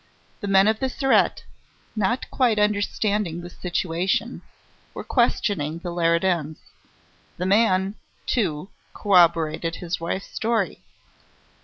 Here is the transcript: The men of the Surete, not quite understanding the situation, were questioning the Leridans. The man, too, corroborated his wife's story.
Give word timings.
The 0.39 0.47
men 0.47 0.67
of 0.67 0.79
the 0.79 0.89
Surete, 0.89 1.43
not 1.95 2.25
quite 2.31 2.57
understanding 2.57 3.41
the 3.41 3.51
situation, 3.51 4.41
were 4.95 5.03
questioning 5.03 5.77
the 5.77 5.91
Leridans. 5.91 6.57
The 7.37 7.45
man, 7.45 7.93
too, 8.25 8.69
corroborated 8.95 9.75
his 9.75 9.99
wife's 10.01 10.25
story. 10.25 10.81